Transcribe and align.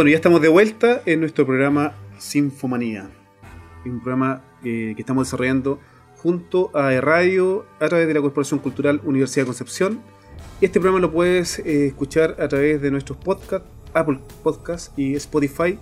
Bueno, 0.00 0.12
ya 0.12 0.16
estamos 0.16 0.40
de 0.40 0.48
vuelta 0.48 1.02
en 1.04 1.20
nuestro 1.20 1.44
programa 1.44 1.92
Sinfomanía, 2.16 3.10
un 3.84 4.00
programa 4.00 4.42
eh, 4.64 4.94
que 4.96 5.02
estamos 5.02 5.26
desarrollando 5.26 5.78
junto 6.16 6.74
a 6.74 6.98
Radio 7.02 7.66
a 7.80 7.86
través 7.86 8.08
de 8.08 8.14
la 8.14 8.22
Corporación 8.22 8.60
Cultural 8.60 9.02
Universidad 9.04 9.42
de 9.42 9.48
Concepción. 9.48 10.00
Este 10.62 10.80
programa 10.80 11.00
lo 11.00 11.12
puedes 11.12 11.58
eh, 11.58 11.88
escuchar 11.88 12.36
a 12.40 12.48
través 12.48 12.80
de 12.80 12.90
nuestros 12.90 13.18
podcasts, 13.18 13.68
Apple 13.92 14.20
Podcasts 14.42 14.90
y 14.96 15.16
Spotify, 15.16 15.78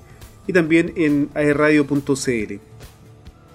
y 0.48 0.53
también 0.53 0.95
en 0.96 1.30
aerradio.cl. 1.35 2.55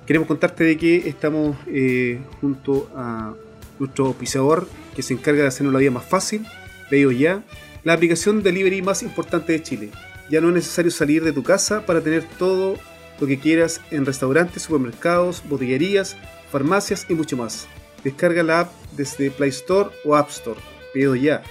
Queremos 0.07 0.27
contarte 0.29 0.63
de 0.63 0.77
que 0.77 1.09
estamos 1.09 1.57
eh, 1.67 2.21
junto 2.39 2.89
a 2.95 3.33
nuestro 3.79 4.05
auspiciador 4.05 4.65
que 4.95 5.01
se 5.01 5.13
encarga 5.13 5.41
de 5.41 5.49
hacernos 5.49 5.73
la 5.73 5.79
vida 5.79 5.91
más 5.91 6.05
fácil, 6.05 6.45
de 6.89 7.19
ya, 7.19 7.43
la 7.83 7.91
aplicación 7.91 8.41
delivery 8.43 8.81
más 8.81 9.03
importante 9.03 9.51
de 9.51 9.61
Chile 9.61 9.91
ya 10.33 10.41
no 10.41 10.47
es 10.47 10.55
necesario 10.55 10.89
salir 10.89 11.23
de 11.23 11.31
tu 11.31 11.43
casa 11.43 11.85
para 11.85 12.01
tener 12.01 12.23
todo 12.39 12.79
lo 13.19 13.27
que 13.27 13.37
quieras 13.37 13.81
en 13.91 14.03
restaurantes, 14.03 14.63
supermercados, 14.63 15.43
botillerías, 15.47 16.17
farmacias 16.51 17.05
y 17.07 17.13
mucho 17.13 17.37
más. 17.37 17.67
Descarga 18.03 18.41
la 18.41 18.61
app 18.61 18.71
desde 18.97 19.29
Play 19.29 19.51
Store 19.51 19.91
o 20.03 20.15
App 20.15 20.29
Store. 20.31 20.59
Pedido 20.91 21.15
ya. 21.15 21.43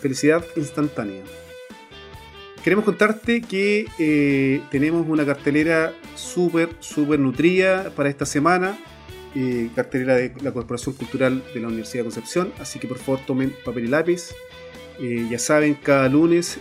Felicidad 0.00 0.42
instantánea. 0.56 1.22
Queremos 2.64 2.86
contarte 2.86 3.42
que 3.42 3.86
eh, 3.98 4.62
tenemos 4.70 5.06
una 5.06 5.26
cartelera 5.26 5.92
súper, 6.14 6.70
súper 6.80 7.20
nutrida 7.20 7.90
para 7.94 8.08
esta 8.08 8.24
semana. 8.24 8.78
Eh, 9.34 9.68
cartelera 9.74 10.14
de 10.14 10.32
la 10.40 10.52
Corporación 10.52 10.94
Cultural 10.94 11.44
de 11.52 11.60
la 11.60 11.68
Universidad 11.68 12.04
de 12.04 12.04
Concepción. 12.04 12.54
Así 12.58 12.78
que 12.78 12.88
por 12.88 12.96
favor 12.96 13.20
tomen 13.26 13.54
papel 13.66 13.84
y 13.84 13.88
lápiz. 13.88 14.30
Eh, 14.98 15.26
ya 15.30 15.38
saben, 15.38 15.74
cada 15.74 16.08
lunes 16.08 16.58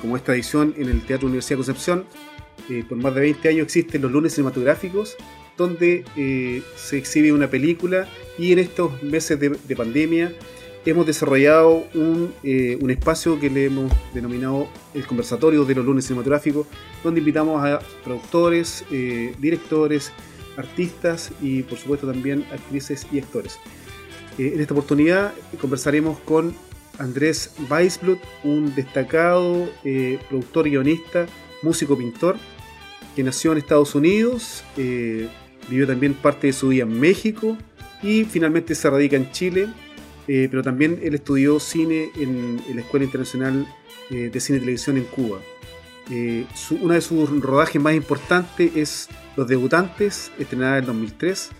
como 0.00 0.16
es 0.16 0.24
tradición 0.24 0.74
en 0.76 0.88
el 0.88 1.02
Teatro 1.02 1.26
Universidad 1.26 1.58
de 1.58 1.64
Concepción, 1.64 2.04
eh, 2.68 2.84
por 2.88 2.98
más 2.98 3.14
de 3.14 3.20
20 3.20 3.48
años 3.48 3.64
existen 3.64 4.02
los 4.02 4.10
lunes 4.10 4.34
cinematográficos, 4.34 5.16
donde 5.56 6.04
eh, 6.16 6.62
se 6.76 6.98
exhibe 6.98 7.32
una 7.32 7.48
película 7.48 8.08
y 8.38 8.52
en 8.52 8.58
estos 8.58 9.02
meses 9.02 9.38
de, 9.38 9.76
pandemia 9.76 10.32
hemos 10.84 11.06
desarrollado 11.06 11.84
un, 11.94 12.32
eh, 12.42 12.76
un, 12.80 12.90
espacio 12.90 13.40
que 13.40 13.50
le 13.50 13.66
hemos 13.66 13.92
denominado 14.14 14.68
el 14.94 15.06
conversatorio 15.06 15.64
de 15.64 15.74
los 15.74 15.84
lunes 15.84 16.06
cinematográficos, 16.06 16.66
donde 17.02 17.20
invitamos 17.20 17.64
a 17.64 17.80
productores, 18.04 18.84
directores, 19.38 20.12
artistas 20.56 21.32
y 21.40 21.62
por 21.62 21.78
supuesto 21.78 22.06
también 22.06 22.46
actrices 22.52 23.06
y 23.12 23.18
actores. 23.18 23.58
en 24.38 24.60
esta 24.60 24.74
oportunidad 24.74 25.34
conversaremos 25.60 26.18
con 26.20 26.54
Andrés 26.98 27.50
Weisblut, 27.70 28.20
un 28.44 28.74
destacado 28.74 29.70
eh, 29.84 30.18
productor, 30.28 30.68
guionista, 30.68 31.26
músico, 31.62 31.96
pintor, 31.96 32.36
que 33.14 33.22
nació 33.22 33.52
en 33.52 33.58
Estados 33.58 33.94
Unidos, 33.94 34.64
eh, 34.76 35.28
vivió 35.68 35.86
también 35.86 36.14
parte 36.14 36.48
de 36.48 36.52
su 36.52 36.68
vida 36.68 36.84
en 36.84 36.98
México 37.00 37.56
y 38.02 38.24
finalmente 38.24 38.74
se 38.74 38.88
radica 38.90 39.16
en 39.16 39.30
Chile, 39.32 39.68
eh, 40.28 40.48
pero 40.50 40.62
también 40.62 41.00
él 41.02 41.14
estudió 41.14 41.60
cine 41.60 42.10
en, 42.16 42.60
la 42.74 42.80
Escuela 42.80 43.04
Internacional 43.04 43.66
de 44.10 44.38
Cine 44.38 44.58
y 44.58 44.60
Televisión 44.60 44.96
en 44.98 45.04
Cuba. 45.04 45.40
una 46.80 46.94
de 46.94 47.00
sus 47.00 47.28
rodajes 47.40 47.82
más 47.82 47.94
importantes 47.94 48.76
es 48.76 49.08
Los 49.36 49.48
Debutantes, 49.48 50.30
estrenada 50.38 50.78
en 50.78 50.86
2003. 50.86 51.50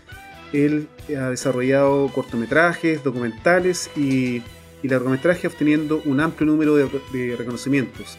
Él 0.53 0.89
ha 1.19 1.31
desarrollado 1.31 2.09
cortometrajes, 2.15 3.03
documentales 3.03 3.91
y 3.97 4.43
y 4.83 4.89
largometraje 4.89 5.47
obteniendo 5.47 6.03
un 6.05 6.21
amplio 6.21 6.51
número 6.51 6.77
de, 6.77 7.37
reconocimientos. 7.37 8.19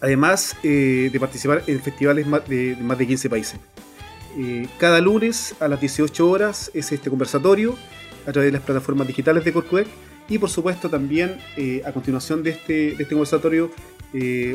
Además 0.00 0.56
eh, 0.62 1.10
de 1.12 1.20
participar 1.20 1.62
en 1.66 1.80
festivales 1.80 2.26
de, 2.48 2.76
más 2.80 2.98
de 2.98 3.06
15 3.06 3.30
países. 3.30 3.60
Eh, 4.38 4.66
cada 4.78 5.00
lunes 5.00 5.54
a 5.60 5.68
las 5.68 5.80
18 5.80 6.28
horas 6.28 6.70
es 6.74 6.90
este 6.92 7.08
conversatorio 7.08 7.76
a 8.26 8.32
través 8.32 8.48
de 8.48 8.52
las 8.52 8.62
plataformas 8.62 9.06
digitales 9.06 9.44
de 9.44 9.52
Corcuec 9.52 9.86
y 10.28 10.38
por 10.38 10.50
supuesto 10.50 10.90
también 10.90 11.38
eh, 11.56 11.82
a 11.86 11.92
continuación 11.92 12.42
de 12.42 12.50
este, 12.50 12.72
de 12.72 13.02
este 13.02 13.08
conversatorio 13.10 13.70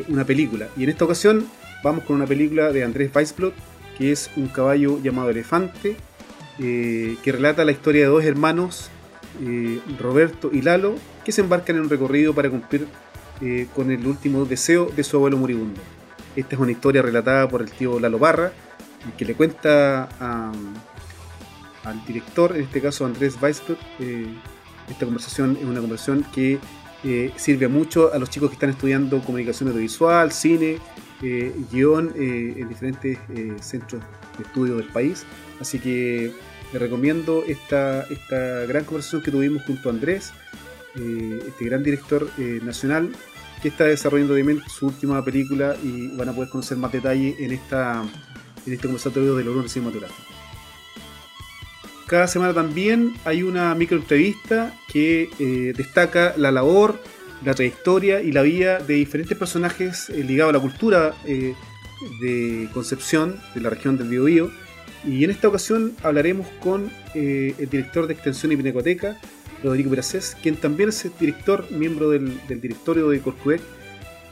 una 0.08 0.24
película. 0.24 0.68
Y 0.74 0.84
en 0.84 0.88
esta 0.88 1.04
ocasión 1.04 1.46
vamos 1.84 2.04
con 2.04 2.16
una 2.16 2.24
película 2.24 2.72
de 2.72 2.82
Andrés 2.82 3.10
Weisblot 3.14 3.52
que 3.98 4.10
es 4.10 4.30
un 4.36 4.48
caballo 4.48 4.98
llamado 5.02 5.28
Elefante 5.28 5.96
que 6.56 7.18
relata 7.26 7.62
la 7.66 7.72
historia 7.72 8.04
de 8.04 8.08
dos 8.08 8.24
hermanos 8.24 8.90
eh, 9.40 9.80
Roberto 9.98 10.50
y 10.52 10.62
Lalo, 10.62 10.96
que 11.24 11.32
se 11.32 11.40
embarcan 11.40 11.76
en 11.76 11.82
un 11.82 11.88
recorrido 11.88 12.34
para 12.34 12.50
cumplir 12.50 12.86
eh, 13.40 13.66
con 13.74 13.90
el 13.90 14.06
último 14.06 14.44
deseo 14.44 14.90
de 14.94 15.04
su 15.04 15.16
abuelo 15.16 15.36
moribundo. 15.36 15.80
Esta 16.36 16.56
es 16.56 16.60
una 16.60 16.72
historia 16.72 17.02
relatada 17.02 17.48
por 17.48 17.62
el 17.62 17.70
tío 17.70 17.98
Lalo 18.00 18.18
Barra, 18.18 18.52
que 19.16 19.24
le 19.24 19.34
cuenta 19.34 20.08
al 21.84 22.06
director, 22.06 22.54
en 22.54 22.64
este 22.64 22.80
caso 22.80 23.06
Andrés 23.06 23.38
Weisberg, 23.40 23.78
eh, 23.98 24.26
esta 24.88 25.06
conversación 25.06 25.56
es 25.58 25.64
una 25.64 25.80
conversación 25.80 26.26
que 26.34 26.58
sirve 27.36 27.68
mucho 27.68 28.12
a 28.12 28.18
los 28.18 28.28
chicos 28.28 28.50
que 28.50 28.54
están 28.54 28.70
estudiando 28.70 29.22
comunicación 29.22 29.70
audiovisual, 29.70 30.32
cine, 30.32 30.78
guion 31.70 32.12
en 32.14 32.68
diferentes 32.68 33.18
centros 33.62 34.02
de 34.36 34.44
estudio 34.44 34.76
del 34.76 34.88
país. 34.88 35.24
Así 35.60 35.78
que 35.78 36.34
le 36.72 36.78
recomiendo 36.78 37.44
esta, 37.46 38.02
esta 38.02 38.66
gran 38.66 38.84
conversación 38.84 39.22
que 39.22 39.30
tuvimos 39.30 39.62
junto 39.64 39.88
a 39.88 39.92
Andrés, 39.92 40.32
eh, 40.96 41.42
este 41.48 41.64
gran 41.64 41.82
director 41.82 42.30
eh, 42.38 42.60
nacional 42.62 43.10
que 43.62 43.68
está 43.68 43.84
desarrollando 43.84 44.34
su 44.68 44.86
última 44.86 45.22
película 45.24 45.76
y 45.82 46.08
van 46.16 46.28
a 46.28 46.32
poder 46.32 46.48
conocer 46.48 46.78
más 46.78 46.92
detalle 46.92 47.36
en, 47.38 47.52
esta, 47.52 48.02
en 48.66 48.72
este 48.72 48.86
conversatorio 48.86 49.36
del 49.36 49.48
horror 49.48 49.68
cinematográfico. 49.68 50.28
Cada 52.06 52.26
semana 52.26 52.54
también 52.54 53.14
hay 53.24 53.42
una 53.42 53.74
micro 53.74 53.96
entrevista 53.96 54.74
que 54.88 55.30
eh, 55.38 55.74
destaca 55.76 56.34
la 56.36 56.50
labor, 56.50 57.00
la 57.44 57.54
trayectoria 57.54 58.20
y 58.20 58.32
la 58.32 58.42
vida 58.42 58.78
de 58.78 58.94
diferentes 58.94 59.36
personajes 59.36 60.08
ligados 60.08 60.50
a 60.50 60.56
la 60.56 60.60
cultura 60.60 61.14
de 61.24 62.68
Concepción, 62.72 63.38
de 63.54 63.60
la 63.60 63.70
región 63.70 63.96
del 63.96 64.08
Biobío 64.08 64.50
y 65.04 65.24
en 65.24 65.30
esta 65.30 65.48
ocasión 65.48 65.94
hablaremos 66.02 66.46
con 66.62 66.90
eh, 67.14 67.54
el 67.58 67.70
director 67.70 68.06
de 68.06 68.14
Extensión 68.14 68.52
y 68.52 68.56
Pinacoteca, 68.56 69.18
Rodrigo 69.62 69.90
Peracés, 69.90 70.36
quien 70.42 70.56
también 70.56 70.90
es 70.90 71.06
director, 71.18 71.70
miembro 71.70 72.10
del, 72.10 72.38
directorio 72.48 73.08
de 73.08 73.20
Corcudec. 73.20 73.62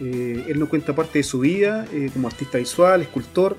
Eh, 0.01 0.45
él 0.49 0.59
nos 0.59 0.69
cuenta 0.69 0.95
parte 0.95 1.19
de 1.19 1.23
su 1.23 1.41
vida 1.41 1.87
eh, 1.93 2.11
como 2.13 2.29
artista 2.29 2.59
visual, 2.59 3.03
escultor, 3.03 3.57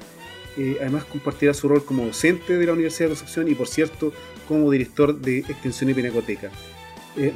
además 0.81 1.05
compartirá 1.05 1.53
su 1.53 1.69
rol 1.69 1.85
como 1.85 2.05
docente 2.05 2.57
de 2.57 2.65
la 2.65 2.73
Universidad 2.73 3.07
de 3.07 3.15
Concepción 3.15 3.47
y, 3.47 3.55
por 3.55 3.69
cierto, 3.69 4.11
como 4.45 4.69
director 4.69 5.17
de 5.17 5.37
Extensión 5.37 5.89
y 5.89 5.93
Pinacoteca. 5.93 6.51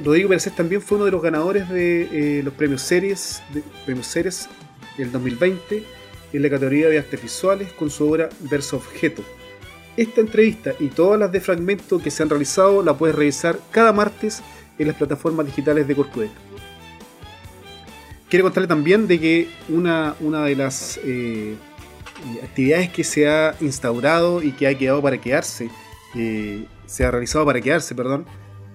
Rodrigo 0.03 0.27
Peracés 0.27 0.53
también 0.53 0.81
fue 0.81 0.97
uno 0.97 1.05
de 1.05 1.11
los 1.11 1.21
ganadores 1.21 1.69
de 1.69 2.41
los 2.43 2.53
premios 2.53 2.81
Series, 2.81 3.41
de, 3.53 3.63
premios 3.85 4.07
Series 4.07 4.49
del 4.97 5.09
2020 5.09 5.85
en 6.33 6.41
la 6.41 6.49
categoría 6.49 6.89
de 6.89 6.97
artes 6.97 7.21
visuales 7.21 7.71
con 7.71 7.89
su 7.89 8.09
obra 8.09 8.27
Verso 8.41 8.75
Objeto 8.75 9.23
esta 9.97 10.21
entrevista 10.21 10.73
y 10.79 10.87
todas 10.87 11.19
las 11.19 11.31
de 11.31 11.39
fragmento 11.39 11.99
que 11.99 12.11
se 12.11 12.23
han 12.23 12.29
realizado 12.29 12.81
la 12.83 12.97
puedes 12.97 13.15
revisar 13.15 13.59
cada 13.71 13.93
martes 13.93 14.41
en 14.77 14.87
las 14.87 14.95
plataformas 14.95 15.45
digitales 15.45 15.87
de 15.87 15.95
Corcudec. 15.95 16.31
Quiero 18.29 18.45
contarle 18.45 18.67
también 18.67 19.07
de 19.07 19.19
que 19.19 19.49
una, 19.69 20.15
una 20.19 20.43
de 20.45 20.55
las 20.55 20.99
eh, 21.03 21.55
actividades 22.43 22.89
que 22.89 23.03
se 23.03 23.29
ha 23.29 23.55
instaurado 23.61 24.41
y 24.41 24.53
que 24.53 24.67
ha 24.67 24.75
quedado 24.75 25.01
para 25.03 25.21
quedarse, 25.21 25.69
eh, 26.15 26.65
se 26.87 27.05
ha 27.05 27.11
realizado 27.11 27.45
para 27.45 27.61
quedarse, 27.61 27.93
perdón, 27.93 28.25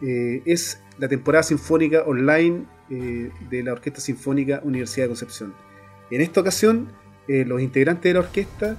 eh, 0.00 0.42
es 0.44 0.80
la 0.98 1.08
temporada 1.08 1.42
sinfónica 1.42 2.02
online 2.06 2.66
de 2.88 3.62
la 3.62 3.72
Orquesta 3.72 4.00
Sinfónica 4.00 4.62
Universidad 4.64 5.04
de 5.04 5.08
Concepción. 5.08 5.54
En 6.10 6.22
esta 6.22 6.40
ocasión, 6.40 6.90
los 7.26 7.60
integrantes 7.60 8.04
de 8.04 8.14
la 8.14 8.20
orquesta 8.20 8.78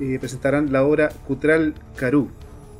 eh, 0.00 0.18
presentarán 0.18 0.72
la 0.72 0.82
obra 0.82 1.10
Cutral 1.26 1.74
Carú, 1.94 2.30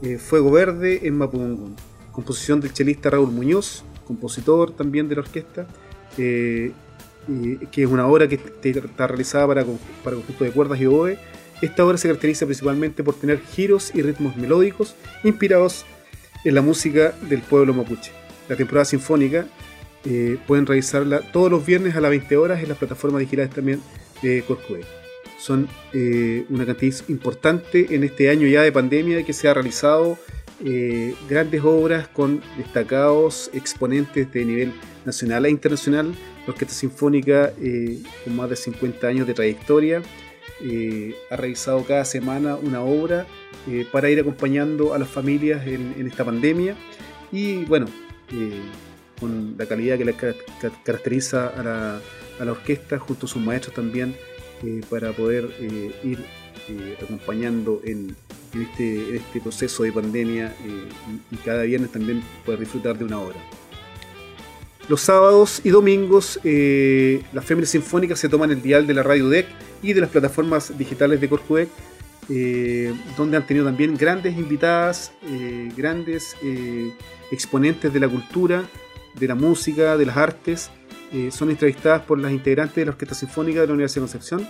eh, 0.03 0.17
Fuego 0.17 0.51
Verde 0.51 1.07
en 1.07 1.19
Mapungun, 1.19 1.77
composición 2.13 2.63
del 2.63 2.73
chelista 2.73 3.11
Raúl 3.11 3.31
Muñoz, 3.31 3.85
compositor 4.07 4.73
también 4.73 5.07
de 5.07 5.17
la 5.17 5.21
orquesta, 5.21 5.67
eh, 6.17 6.73
que 7.71 7.83
es 7.83 7.89
una 7.89 8.07
obra 8.07 8.27
que 8.27 8.41
está 8.65 9.07
realizada 9.07 9.47
para, 9.47 9.65
para 10.03 10.17
conjunto 10.17 10.45
de 10.45 10.51
cuerdas 10.51 10.81
y 10.81 10.87
oboe. 10.87 11.19
Esta 11.61 11.85
obra 11.85 11.99
se 11.99 12.09
caracteriza 12.09 12.47
principalmente 12.47 13.05
por 13.05 13.15
tener 13.15 13.39
giros 13.39 13.95
y 13.95 14.01
ritmos 14.01 14.35
melódicos 14.37 14.97
inspirados 15.23 15.85
en 16.43 16.55
la 16.55 16.63
música 16.63 17.13
del 17.29 17.43
pueblo 17.43 17.75
mapuche. 17.75 18.13
La 18.49 18.57
temporada 18.57 18.87
sinfónica 18.87 19.47
pueden 20.47 20.65
realizarla 20.65 21.21
todos 21.21 21.51
los 21.51 21.67
viernes 21.67 21.95
a 21.95 22.01
las 22.01 22.11
20 22.11 22.35
horas 22.39 22.63
en 22.63 22.71
las 22.71 22.79
plataformas 22.79 23.21
digitales 23.21 23.51
también 23.51 23.83
de 24.23 24.43
Corcudey 24.49 25.00
son 25.41 25.69
eh, 25.95 26.45
una 26.51 26.67
cantidad 26.67 26.95
importante 27.09 27.95
en 27.95 28.05
este 28.05 28.29
año 28.29 28.47
ya 28.47 28.63
de 28.63 28.71
pandemia 28.71 29.25
que 29.25 29.33
se 29.33 29.49
ha 29.49 29.55
realizado 29.55 30.19
eh, 30.63 31.15
grandes 31.29 31.63
obras 31.65 32.09
con 32.09 32.43
destacados 32.59 33.51
exponentes 33.55 34.31
de 34.31 34.45
nivel 34.45 34.73
nacional 35.07 35.47
e 35.47 35.51
internacional, 35.51 36.15
Orquesta 36.47 36.75
Sinfónica, 36.75 37.53
con 38.25 38.37
más 38.37 38.51
de 38.51 38.57
50 38.57 39.07
años 39.07 39.27
de 39.27 39.35
trayectoria, 39.35 40.03
ha 41.31 41.37
realizado 41.37 41.85
cada 41.85 42.05
semana 42.05 42.57
una 42.57 42.83
obra 42.83 43.27
para 43.93 44.11
ir 44.11 44.21
acompañando 44.21 44.93
a 44.93 44.99
las 44.99 45.09
familias 45.09 45.67
en, 45.67 46.07
esta 46.07 46.25
pandemia. 46.25 46.77
Y 47.31 47.65
bueno, 47.67 47.87
con 49.19 49.55
la 49.57 49.67
calidad 49.67 49.97
que 49.97 50.05
le 50.05 50.15
caracteriza 50.85 51.49
a 51.49 51.63
la, 51.63 52.01
a 52.41 52.45
la 52.45 52.53
orquesta, 52.53 52.99
junto 52.99 53.27
a 53.27 53.29
sus 53.29 53.41
maestros 53.41 53.75
también, 53.75 54.15
para 54.89 55.13
poder 55.13 55.49
ir 56.05 56.19
acompañando 57.03 57.81
en, 57.85 58.17
este, 58.55 59.17
este, 59.17 59.41
proceso 59.41 59.85
de 59.85 59.93
pandemia 59.93 60.47
eh, 60.65 60.89
y, 61.31 61.37
cada 61.37 61.63
viernes 61.63 61.91
también 61.93 62.23
poder 62.45 62.61
disfrutar 62.61 62.99
de 62.99 63.05
una 63.05 63.21
hora. 63.21 63.39
Los 64.89 65.03
sábados 65.03 65.61
y 65.63 65.71
domingos 65.71 66.41
eh, 66.43 67.23
las 67.33 67.45
féminas 67.45 67.71
sinfónicas 67.71 68.19
se 68.19 68.29
toman 68.29 68.51
el 68.51 68.61
dial 68.61 68.87
de 68.87 68.95
la 68.95 69.03
radio 69.05 69.29
DEC 69.29 69.47
y 69.83 69.93
de 69.93 70.01
las 70.01 70.11
plataformas 70.11 70.77
digitales 70.77 71.21
de 71.21 71.29
Corcudec, 71.29 71.69
eh, 72.29 72.93
donde 73.17 73.37
han 73.37 73.47
tenido 73.47 73.67
también 73.67 73.97
grandes 73.97 74.37
invitadas, 74.37 75.13
grandes 75.77 76.37
exponentes 77.31 77.93
de 77.93 78.01
la 78.01 78.09
cultura, 78.09 78.69
de 79.15 79.29
la 79.29 79.35
música, 79.35 79.97
de 79.97 80.07
las 80.07 80.17
artes. 80.17 80.71
Son 81.31 81.51
entrevistadas 81.51 82.03
por 82.03 82.19
las 82.19 82.33
integrantes 82.33 82.77
de 82.77 82.85
la 82.85 82.93
Orquesta 82.93 83.15
Sinfónica 83.15 83.61
de 83.61 83.67
la 83.67 83.73
Universidad 83.73 84.07
de 84.07 84.11
Concepción 84.13 84.49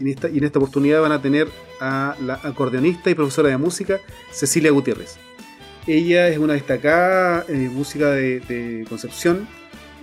y 0.00 0.10
en 0.38 0.44
esta 0.44 0.58
oportunidad 0.58 1.00
van 1.00 1.12
a 1.12 1.22
tener 1.22 1.48
a 1.80 2.16
la 2.20 2.34
acordeonista 2.42 3.10
y 3.10 3.14
profesora 3.14 3.48
de 3.50 3.58
música 3.58 4.00
Cecilia 4.32 4.70
Gutiérrez. 4.70 5.16
Ella 5.86 6.28
es 6.28 6.38
una 6.38 6.54
destacada 6.54 7.44
eh, 7.48 7.68
música 7.70 8.10
de, 8.10 8.84
Concepción. 8.88 9.46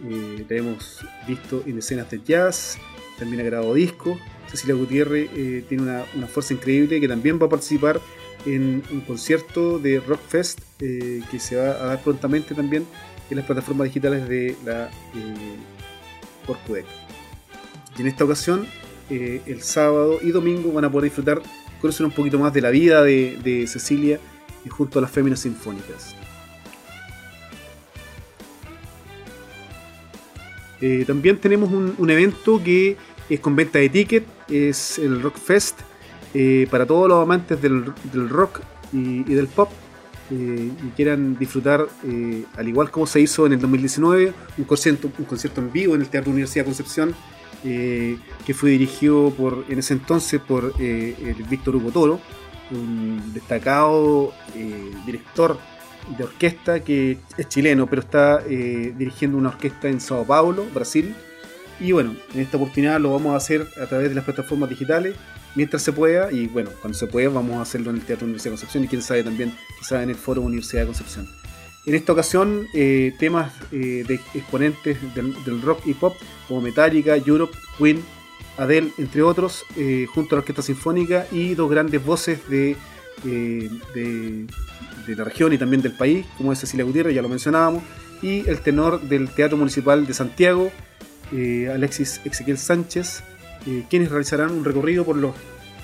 Eh, 0.08 0.46
la 0.48 0.56
hemos 0.56 1.06
visto 1.28 1.64
en 1.66 1.78
escenas 1.78 2.10
de 2.10 2.22
jazz, 2.24 2.78
también 3.20 3.42
ha 3.42 3.46
grabado 3.46 3.74
discos. 3.74 4.20
Cecilia 4.50 4.76
Gutiérrez 4.76 5.30
eh, 5.36 5.64
tiene 5.68 5.84
una, 5.84 6.28
fuerza 6.28 6.54
increíble 6.54 7.00
que 7.00 7.08
también 7.08 7.40
va 7.42 7.48
a 7.48 7.50
participar 7.50 8.00
en 8.46 8.84
un 8.92 9.02
concierto 9.02 9.78
de 9.78 10.00
Rockfest 10.00 10.60
que 10.80 11.40
se 11.40 11.56
va 11.58 11.70
a 11.70 11.86
dar 11.86 12.02
prontamente 12.02 12.56
también 12.56 12.88
en 13.32 13.38
las 13.38 13.46
plataformas 13.46 13.86
digitales 13.86 14.28
de 14.28 14.56
la 14.66 14.90
eh, 15.16 15.58
Y 17.98 18.02
en 18.02 18.08
esta 18.08 18.26
ocasión 18.26 18.68
eh, 19.10 19.42
el 19.46 19.62
sábado 19.62 20.20
y 20.22 20.32
domingo 20.32 20.72
van 20.72 20.86
a 20.86 20.92
poder 20.92 21.06
disfrutar, 21.06 21.42
conocer 21.80 22.06
un 22.06 22.12
poquito 22.12 22.38
más 22.38 22.54
de 22.54 22.62
la 22.62 22.70
vida 22.70 23.04
de, 23.04 23.66
Cecilia 23.68 24.20
y 24.66 24.70
junto 24.70 25.00
a 25.00 25.02
las 25.02 25.12
féminas 25.12 25.40
sinfónicas. 25.40 26.16
Eh, 30.82 31.06
también 31.06 31.38
tenemos 31.38 31.72
un, 31.72 32.10
evento 32.10 32.62
que 32.64 32.98
es 33.30 33.40
con 33.40 33.56
venta 33.56 33.80
de 33.80 33.90
ticket, 33.90 34.26
es 34.50 35.00
el 35.00 35.22
Rock 35.22 35.38
Fest, 35.38 35.80
eh, 36.34 36.68
para 36.72 36.86
todos 36.86 37.08
los 37.08 37.22
amantes 37.22 37.62
del, 37.62 37.86
rock 38.30 38.62
y, 38.94 39.24
del 39.24 39.48
pop 39.48 39.70
y 40.32 40.90
quieran 40.96 41.38
disfrutar, 41.38 41.88
al 42.56 42.68
igual 42.68 42.90
como 42.90 43.06
se 43.06 43.20
hizo 43.20 43.46
en 43.46 43.54
el 43.54 43.60
2019, 43.60 44.34
un 44.58 44.64
concierto, 44.64 45.12
un 45.20 45.26
concierto 45.26 45.60
en 45.60 45.72
vivo 45.72 45.94
en 45.94 46.02
el 46.02 46.08
Teatro 46.08 46.32
Universidad 46.32 46.64
Concepción 46.64 47.14
eh, 47.64 48.18
que 48.44 48.56
fue 48.56 48.72
dirigido 48.72 49.30
por, 49.38 49.66
en 49.70 49.78
ese 49.78 49.94
entonces 49.94 50.42
por 50.42 50.74
eh, 50.80 51.16
el 51.20 51.44
Víctor 51.44 51.76
Hugo 51.76 51.92
Toro, 51.92 52.20
un 52.72 53.34
destacado 53.36 54.34
eh, 54.56 54.92
director 55.06 55.60
de 56.18 56.24
orquesta 56.24 56.84
que 56.84 57.20
es 57.38 57.48
chileno, 57.48 57.86
pero 57.86 58.02
está 58.02 58.40
dirigiendo 58.40 59.38
una 59.38 59.50
orquesta 59.50 59.88
en 59.90 60.02
Sao 60.02 60.26
Paulo, 60.26 60.66
Brasil. 60.74 61.14
Y 61.80 61.92
bueno, 61.92 62.16
en 62.34 62.40
esta 62.40 62.58
oportunidad 62.58 63.00
lo 63.00 63.12
vamos 63.12 63.34
a 63.34 63.38
hacer 63.38 63.68
a 63.80 63.86
través 63.86 64.10
de 64.10 64.16
las 64.16 64.24
plataformas 64.24 64.70
digitales 64.70 65.16
mientras 65.56 65.82
se 65.82 65.92
pueda. 65.92 66.32
Y 66.32 66.48
bueno, 66.48 66.70
cuando 66.82 66.98
se 66.98 67.08
pueda, 67.08 67.30
vamos 67.30 67.58
a 67.58 67.62
hacerlo 67.62 67.90
en 67.90 67.98
el 67.98 68.02
Teatro 68.04 68.26
Universidad 68.26 68.52
de 68.52 68.58
Concepción 68.58 68.84
y 68.84 68.88
quién 68.88 69.02
sabe 69.02 69.24
también, 69.24 69.54
quizás 69.80 70.04
en 70.04 70.10
el 70.10 70.16
Foro 70.16 70.42
Universidad 70.42 70.82
de 70.82 70.88
Concepción. 70.88 71.28
En 71.86 71.96
esta 71.96 72.14
ocasión, 72.14 72.68
eh, 72.74 73.14
temas 73.18 73.52
eh, 73.72 74.04
de 74.08 74.16
exponentes 74.36 74.98
del, 75.16 75.62
rock 75.64 75.82
y 75.86 75.96
pop 75.96 76.16
como 76.48 76.62
Metallica, 76.62 77.16
Europe, 77.16 77.58
Queen, 77.78 78.04
Adele, 78.58 78.92
entre 79.00 79.24
otros, 79.24 79.64
eh, 79.78 80.06
junto 80.14 80.36
a 80.36 80.38
la 80.38 80.40
Orquesta 80.42 80.62
Sinfónica 80.62 81.26
y 81.32 81.56
dos 81.56 81.72
grandes 81.72 82.04
voces 82.04 82.48
de, 82.50 82.76
de, 83.24 84.46
la 85.08 85.24
región 85.24 85.54
y 85.54 85.58
también 85.58 85.82
del 85.82 85.94
país, 85.94 86.26
como 86.38 86.54
es 86.54 86.60
Cecilia 86.60 86.86
Gutiérrez, 86.86 87.16
ya 87.16 87.22
lo 87.24 87.30
mencionábamos, 87.30 87.84
y 88.22 88.48
el 88.48 88.60
tenor 88.60 89.02
del 89.02 89.30
Teatro 89.30 89.58
Municipal 89.58 90.06
de 90.06 90.14
Santiago, 90.14 90.72
Alexis 91.32 92.22
Ezequiel 92.24 92.60
Sánchez, 92.60 93.24
quienes 93.90 94.10
realizarán 94.10 94.52
un 94.52 94.66
recorrido 94.66 95.06
por 95.06 95.16
los 95.16 95.34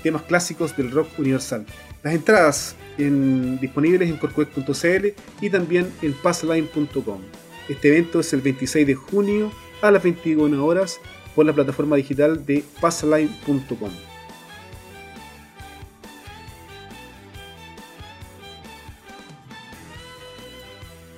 temas 0.03 0.23
clásicos 0.23 0.75
del 0.75 0.91
rock 0.91 1.07
universal. 1.17 1.65
Las 2.03 2.13
entradas 2.13 2.75
disponibles 2.97 4.09
en 4.09 4.17
corcuec.cl 4.17 5.07
y 5.41 5.49
también 5.49 5.91
en 6.01 6.13
passline.com. 6.13 7.21
Este 7.69 7.89
evento 7.89 8.21
es 8.21 8.33
el 8.33 8.41
26 8.41 8.87
de 8.87 8.95
junio 8.95 9.51
a 9.81 9.91
las 9.91 10.01
21 10.01 10.65
horas 10.65 10.99
por 11.35 11.45
la 11.45 11.53
plataforma 11.53 11.95
digital 11.95 12.45
de 12.45 12.63
passline.com. 12.81 13.91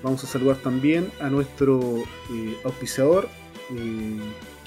Vamos 0.01 0.23
a 0.23 0.27
saludar 0.27 0.57
también 0.57 1.11
a 1.19 1.29
nuestro 1.29 1.79
eh, 2.31 2.57
auspiciador, 2.63 3.27
eh, 3.71 4.17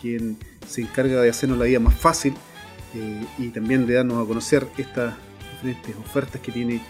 quien 0.03 0.37
se 0.67 0.83
encarga 0.83 1.23
de 1.23 1.31
hacernos 1.31 1.59
la 1.59 1.65
vida 1.65 1.81
más 1.81 1.95
fácil 1.95 2.35
eh, 2.95 3.25
y 3.39 3.49
también 3.49 3.87
de 3.87 3.95
darnos 3.95 4.23
a 4.23 4.27
conocer 4.27 4.67
estas 4.77 5.15
diferentes 5.63 5.97
ofertas 5.97 6.41
que 6.43 6.53
tiene 6.53 6.83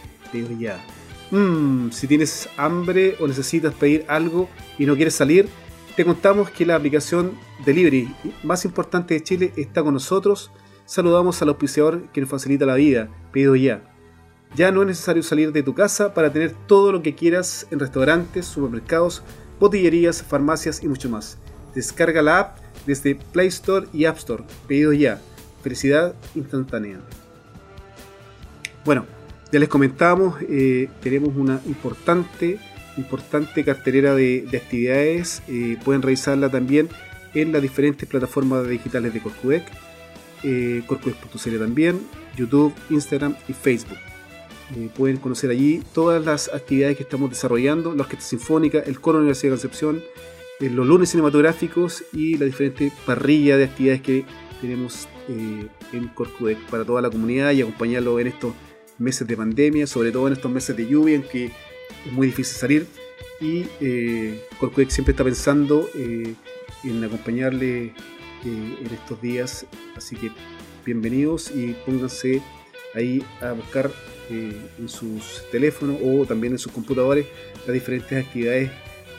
ya. 0.59 0.82
Mm, 1.31 1.91
si 1.91 2.06
tienes 2.06 2.49
hambre 2.56 3.17
o 3.20 3.26
necesitas 3.26 3.75
pedir 3.75 4.05
algo 4.09 4.49
y 4.79 4.87
no 4.87 4.97
quieres 4.97 5.14
salir, 5.14 5.49
te 5.97 6.05
contamos 6.05 6.50
que 6.50 6.64
la 6.64 6.75
aplicación 6.75 7.32
Delivery 7.64 8.14
más 8.43 8.64
importante 8.64 9.14
de 9.14 9.23
Chile 9.23 9.53
está 9.56 9.82
con 9.82 9.94
nosotros. 9.94 10.50
Saludamos 10.87 11.41
al 11.43 11.50
auspiciador 11.50 12.11
que 12.12 12.20
nos 12.20 12.31
facilita 12.31 12.67
la 12.67 12.75
vida, 12.75 13.09
pedido 13.31 13.56
ya. 13.56 13.82
Ya 14.55 14.70
no 14.70 14.82
es 14.82 14.88
necesario 14.88 15.23
salir 15.23 15.53
de 15.53 15.62
tu 15.62 15.75
casa 15.75 16.12
para 16.12 16.32
tener 16.32 16.55
todo 16.67 16.93
lo 16.93 17.02
que 17.02 17.14
quieras 17.14 17.66
en 17.71 17.78
restaurantes, 17.78 18.47
supermercados, 18.47 19.23
botillerías, 19.59 20.23
farmacias 20.23 20.83
y 20.83 20.88
mucho 20.88 21.09
más. 21.09 21.38
Descarga 21.75 22.21
la 22.21 22.38
app 22.38 22.59
desde 22.86 23.14
Play 23.14 23.48
Store 23.48 23.86
y 23.92 24.04
App 24.04 24.18
Store. 24.18 24.44
Pedido 24.66 24.92
ya. 24.92 25.20
Felicidad 25.62 26.14
instantánea. 26.34 26.98
Bueno, 28.84 29.06
ya 29.52 29.60
les 29.60 29.68
comentamos, 29.68 30.36
eh, 30.48 30.88
tenemos 31.00 31.36
una 31.36 31.60
importante, 31.66 32.58
importante 32.96 33.64
cartelera 33.64 34.14
de, 34.14 34.48
actividades. 34.52 35.42
Eh, 35.46 35.76
pueden 35.84 36.02
revisarla 36.02 36.48
también 36.48 36.88
en 37.34 37.52
las 37.52 37.62
diferentes 37.62 38.08
plataformas 38.08 38.66
digitales 38.66 39.14
de 39.14 39.20
Corcudec, 39.20 39.64
eh, 40.42 40.82
Corcudec.cl 40.86 41.58
también, 41.58 42.00
YouTube, 42.36 42.74
Instagram 42.90 43.36
y 43.48 43.52
Facebook. 43.52 43.98
Eh, 44.76 44.88
pueden 44.96 45.18
conocer 45.18 45.50
allí 45.50 45.82
todas 45.92 46.24
las 46.24 46.52
actividades 46.52 46.96
que 46.96 47.02
estamos 47.02 47.30
desarrollando, 47.30 47.94
la 47.94 48.02
Orquesta 48.02 48.24
Sinfónica, 48.24 48.78
el 48.78 49.00
Coro 49.00 49.18
Universidad 49.18 49.52
de 49.52 49.58
Concepción, 49.58 50.02
los 50.71 50.87
lunes 50.87 51.11
cinematográficos 51.11 52.04
y 52.12 52.37
la 52.37 52.47
diferente 52.47 52.92
parrilla 53.04 53.57
de 53.57 53.64
actividades 53.64 54.02
que 54.02 54.25
tenemos 54.61 55.09
en 55.28 56.09
Corcudec 56.14 56.59
para 56.71 56.85
toda 56.85 57.02
la 57.02 57.11
comunidad 57.11 57.52
y 57.52 57.62
acompañarlo 57.62 58.19
en 58.21 58.28
estos 58.28 58.54
meses 58.99 59.26
de 59.26 59.37
pandemia, 59.37 59.87
sobre 59.87 60.12
todo 60.12 60.26
en 60.28 60.35
estos 60.35 60.50
meses 60.50 60.76
de 60.76 60.87
lluvia 60.87 61.16
en 61.16 61.23
que 61.23 61.47
es 61.47 62.12
muy 62.12 62.28
difícil 62.28 62.57
salir. 62.57 62.87
Y 63.40 63.64
eh, 63.81 64.40
siempre 64.88 65.12
está 65.12 65.25
pensando 65.25 65.88
eh, 65.95 66.35
en 66.85 67.04
acompañarle 67.04 67.87
eh, 67.87 67.92
en 68.45 68.87
estos 68.87 69.21
días. 69.21 69.66
Así 69.97 70.16
que 70.16 70.31
bienvenidos 70.85 71.50
y 71.50 71.75
pónganse 71.85 72.42
ahí 72.95 73.25
a 73.40 73.52
buscar 73.52 73.90
eh, 74.31 74.57
en 74.78 74.88
sus 74.88 75.42
teléfonos 75.50 75.97
o 76.02 76.25
también 76.26 76.52
en 76.52 76.59
sus 76.59 76.73
computadores 76.73 77.26
las 77.66 77.75
diferentes 77.75 78.25
actividades 78.25 78.71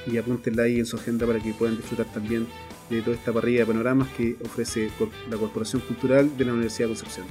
y 0.05 0.17
apúntenla 0.17 0.63
ahí 0.63 0.79
en 0.79 0.85
su 0.85 0.97
agenda 0.97 1.25
para 1.25 1.39
que 1.39 1.53
puedan 1.53 1.77
disfrutar 1.77 2.05
también 2.13 2.47
de 2.89 3.01
toda 3.01 3.15
esta 3.15 3.31
parrilla 3.31 3.61
de 3.61 3.65
panoramas 3.65 4.09
que 4.09 4.35
ofrece 4.43 4.89
la 5.29 5.37
Corporación 5.37 5.81
Cultural 5.81 6.37
de 6.37 6.45
la 6.45 6.53
Universidad 6.53 6.89
de 6.89 6.95
Concepción. 6.95 7.27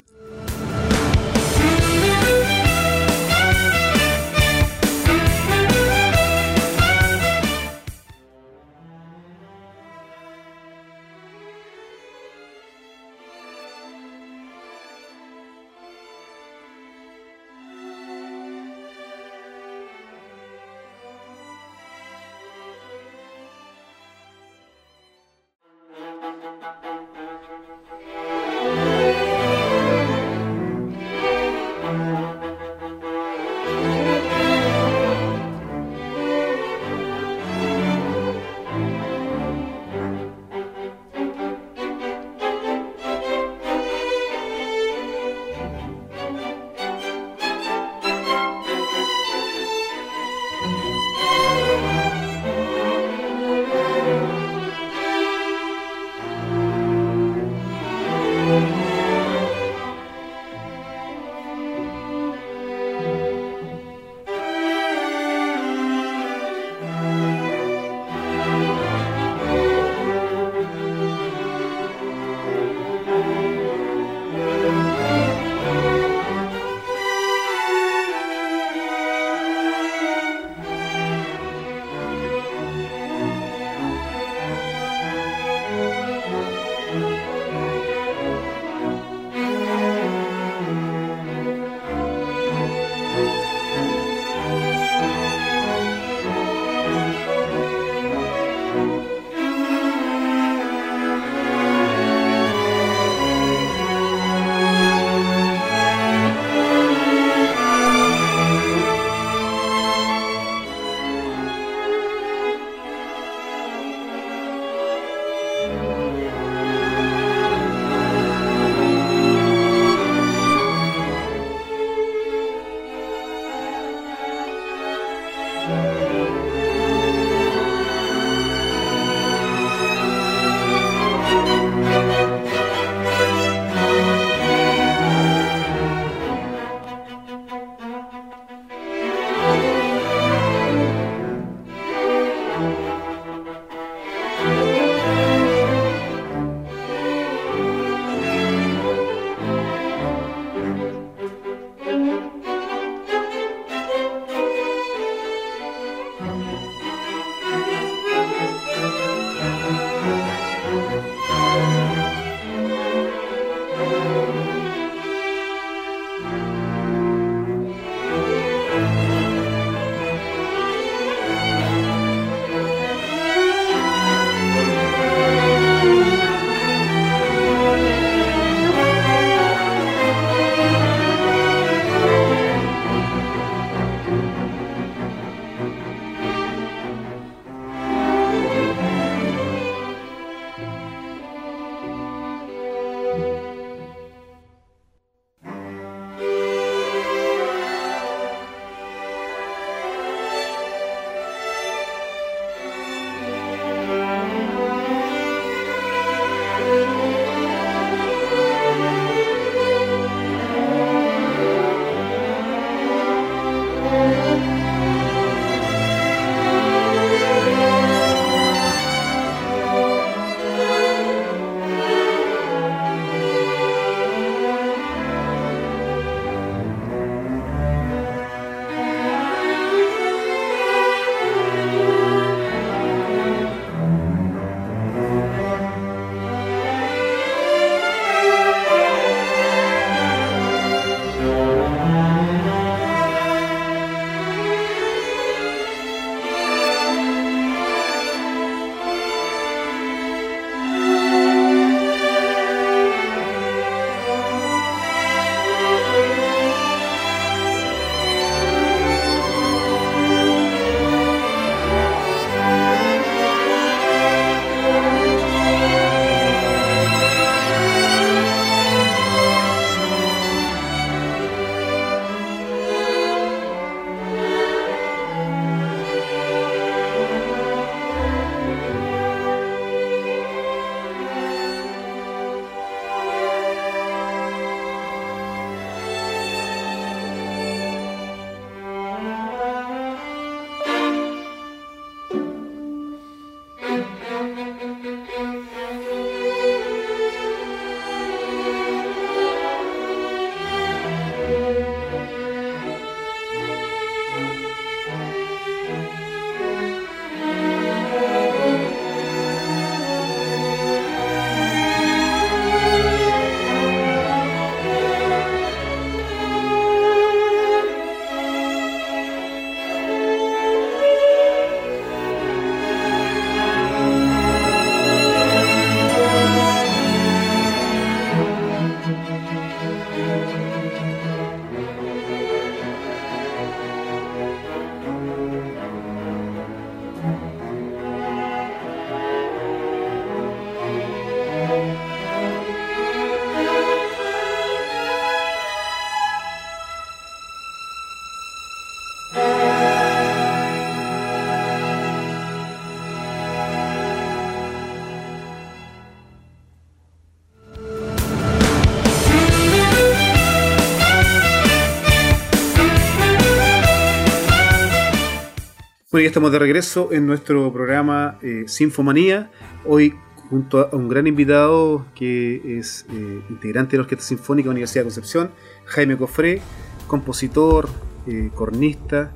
Ya 366.03 366.07
estamos 366.07 366.33
de 366.33 366.39
regreso 366.39 366.89
en 366.91 367.07
nuestro 367.07 367.53
programa 367.53 368.17
eh, 368.21 368.43
Sinfomanía. 368.47 369.31
Hoy 369.65 369.93
junto 370.29 370.59
a 370.59 370.75
un 370.75 370.89
gran 370.89 371.07
invitado 371.07 371.85
que 371.95 372.59
es 372.59 372.85
eh, 372.91 373.21
integrante 373.29 373.71
de 373.71 373.77
la 373.77 373.83
Orquesta 373.83 374.03
Sinfónica 374.03 374.47
de 374.47 374.49
la 374.49 374.51
Universidad 374.51 374.81
de 374.81 374.87
Concepción, 374.87 375.31
Jaime 375.63 375.95
Cofré, 375.95 376.41
compositor, 376.87 377.69
eh, 378.05 378.31
cornista 378.35 379.13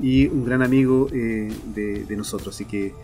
y 0.00 0.28
un 0.28 0.46
gran 0.46 0.62
amigo 0.62 1.08
de, 1.10 1.52
de, 2.08 2.16
nosotros. 2.16 2.54
Así 2.54 2.64
que 2.64 2.94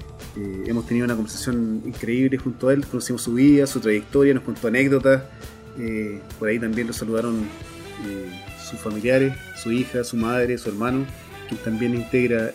hemos 0.64 0.86
tenido 0.86 1.04
una 1.04 1.14
conversación 1.14 1.82
increíble 1.84 2.38
junto 2.38 2.68
a 2.68 2.72
él, 2.72 2.86
conocimos 2.86 3.20
su 3.20 3.34
vida, 3.34 3.66
su 3.66 3.80
trayectoria, 3.80 4.32
nos 4.32 4.44
contó 4.44 4.68
anécdotas. 4.68 5.24
por 6.38 6.48
ahí 6.48 6.58
también 6.58 6.86
lo 6.86 6.94
saludaron 6.94 7.46
sus 8.58 8.80
familiares, 8.80 9.34
su 9.62 9.72
hija, 9.72 10.04
su 10.04 10.16
madre, 10.16 10.56
su 10.56 10.70
hermano, 10.70 11.04
quien 11.48 11.60
también 11.60 11.94
integra 11.94 12.52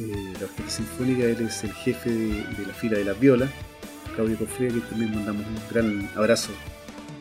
eh, 0.00 0.32
la 0.38 0.46
Orquesta 0.46 0.70
Sinfónica, 0.70 1.24
él 1.24 1.46
es 1.46 1.64
el 1.64 1.72
jefe 1.72 2.10
de, 2.10 2.66
la 2.66 2.72
fila 2.72 2.98
de 2.98 3.04
las 3.04 3.18
violas, 3.18 3.50
Claudio 4.14 4.38
Cofrea, 4.38 4.70
que 4.70 4.80
también 4.80 5.12
mandamos 5.14 5.44
un 5.46 5.60
gran 5.70 6.10
abrazo, 6.14 6.50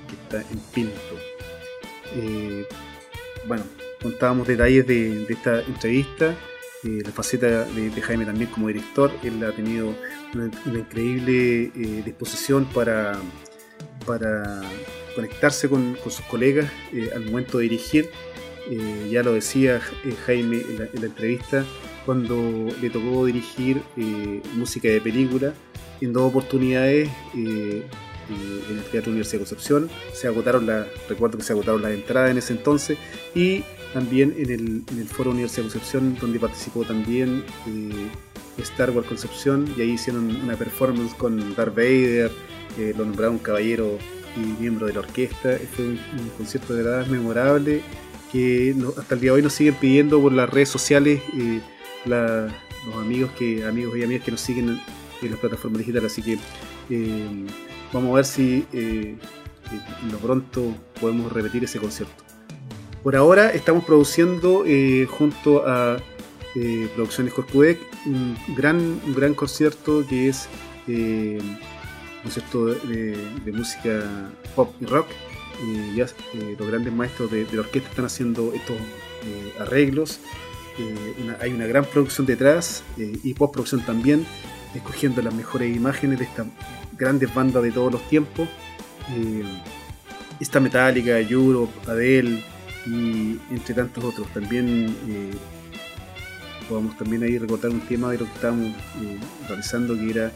que 0.08 0.14
está 0.14 0.52
en 0.52 0.60
Pinto. 0.74 0.94
Eh, 2.16 2.68
bueno, 3.48 3.64
contábamos 4.02 4.48
detalles 4.48 4.86
de, 4.86 5.26
esta 5.28 5.62
entrevista, 5.62 6.36
eh, 6.84 7.02
la 7.04 7.12
faceta 7.12 7.64
de, 7.66 8.02
Jaime 8.02 8.26
también 8.26 8.52
como 8.52 8.68
director, 8.68 9.12
él 9.24 9.44
ha 9.44 9.52
tenido 9.52 9.96
una, 10.36 10.52
increíble 10.66 11.72
disposición 12.06 12.66
para, 12.66 13.20
para 14.06 14.62
conectarse 15.16 15.68
con, 15.68 15.98
sus 16.04 16.22
colegas 16.30 16.72
al 17.16 17.26
momento 17.26 17.58
de 17.58 17.64
dirigir. 17.64 18.10
ya 19.10 19.24
lo 19.24 19.34
decía 19.34 19.82
Jaime 20.28 20.58
en 20.58 21.02
la 21.02 21.08
entrevista, 21.08 21.66
cuando 22.08 22.70
le 22.82 22.90
tocó 22.90 23.26
dirigir 23.26 23.82
eh, 23.98 24.42
música 24.56 24.88
de 24.88 25.02
película 25.02 25.54
en 26.00 26.14
dos 26.14 26.30
oportunidades 26.30 27.10
eh, 27.36 27.84
eh, 27.86 28.64
en 28.70 28.78
el 28.78 28.84
Teatro 28.86 29.12
Universidad 29.12 29.42
de 29.42 29.46
Concepción. 29.46 29.90
Se 30.14 30.28
agotaron 30.28 30.66
la, 30.66 30.88
recuerdo 31.10 31.38
que 31.38 31.44
se 31.44 31.52
agotaron 31.52 31.82
las 31.82 31.92
entradas 31.92 32.32
en 32.32 32.38
ese 32.38 32.54
entonces 32.54 32.98
y 33.36 33.62
también 33.94 34.34
en 34.38 34.86
el, 34.88 35.08
Foro 35.10 35.32
Universidad 35.32 35.66
de 35.66 35.70
Concepción 35.70 36.18
donde 36.22 36.40
participó 36.40 36.86
también 36.86 37.44
Star 38.58 38.92
Wars 38.92 39.06
Concepción 39.06 39.68
y 39.78 39.82
ahí 39.82 39.92
hicieron 39.92 40.34
una 40.34 40.56
performance 40.56 41.14
con 41.14 41.56
Darth 41.56 41.76
Vader, 41.76 42.32
lo 42.98 43.04
nombraron 43.04 43.38
caballero 43.38 43.98
y 44.38 44.62
miembro 44.62 44.88
de 44.88 44.94
la 44.94 45.00
orquesta. 45.00 45.58
Fue 45.76 45.84
un, 45.84 46.00
concierto 46.38 46.74
de 46.74 46.84
verdad 46.84 47.06
memorable 47.08 47.82
que 48.32 48.74
hasta 48.98 49.16
el 49.16 49.20
día 49.20 49.32
de 49.32 49.36
hoy 49.36 49.42
nos 49.42 49.54
siguen 49.54 49.76
pidiendo 49.76 50.22
por 50.22 50.32
las 50.32 50.50
redes 50.50 50.70
sociales 50.70 51.22
los 52.08 52.96
amigos 52.96 53.32
que 53.38 53.66
amigos 53.66 53.98
y 53.98 54.04
amigas 54.04 54.24
que 54.24 54.32
nos 54.32 54.42
siguen 54.42 54.80
en, 55.22 55.32
las 55.32 55.40
plataformas 55.40 55.80
digitales. 55.80 56.12
Así 56.12 56.22
que 56.22 56.38
eh, 56.90 57.46
vamos 57.92 58.12
a 58.12 58.16
ver 58.16 58.26
si 58.26 58.66
eh, 58.74 59.16
lo 60.12 60.18
pronto 60.20 60.74
podemos 61.00 61.32
repetir 61.32 61.64
ese 61.64 61.80
concierto. 61.80 62.24
Por 63.04 63.16
ahora 63.16 63.52
estamos 63.52 63.84
produciendo 63.86 64.64
eh, 64.66 65.08
junto 65.10 65.68
a 65.68 65.98
Producciones 66.96 67.36
Corpudec 67.36 67.78
un 68.08 68.36
gran, 68.56 68.78
un 68.78 69.14
gran 69.14 69.36
concierto 69.36 70.04
que 70.10 70.28
es 70.30 70.50
un 70.88 71.60
concierto 72.24 72.66
de, 72.66 73.54
música 73.54 74.32
pop 74.56 74.74
y 74.82 74.86
rock. 74.86 75.06
ya 75.96 76.08
los 76.58 76.68
grandes 76.68 76.92
maestros 76.92 77.30
de, 77.30 77.46
de, 77.46 77.56
la 77.56 77.62
orquesta 77.62 77.90
están 77.90 78.06
haciendo 78.06 78.54
estos 78.56 78.76
arreglos 79.60 80.20
eh, 80.80 81.36
hay 81.42 81.54
una 81.54 81.66
gran 81.66 81.86
producción 81.86 82.28
detrás 82.28 82.84
eh, 82.98 83.18
y 83.24 83.34
postproducción 83.34 83.82
también, 83.82 84.26
escogiendo 84.76 85.22
las 85.22 85.34
mejores 85.34 85.76
imágenes 85.76 86.20
de 86.20 86.26
estas 86.26 86.48
grandes 86.98 87.34
bandas 87.34 87.64
de 87.64 87.72
todos 87.72 87.92
los 87.92 88.08
tiempos. 88.10 88.48
Eh, 89.12 89.44
esta 90.40 90.60
Metallica, 90.60 91.20
Europe, 91.20 91.74
Adele 91.90 92.44
y 92.86 93.40
entre 93.50 93.74
tantos 93.74 94.04
otros. 94.04 94.28
También 94.34 94.96
podemos 96.70 96.96
también 96.96 97.24
ahí 97.24 97.40
recordar 97.40 97.72
un 97.72 97.82
tema 97.82 98.12
de 98.12 98.20
lo 98.20 98.26
que 98.26 98.34
estábamos 98.34 98.72
realizando 99.48 99.96
que 99.96 100.12
era 100.12 100.32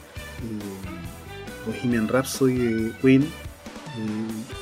Bohemian 1.67 2.07
Rhapsody 2.07 2.55
de 2.55 2.91
Queen, 2.99 3.27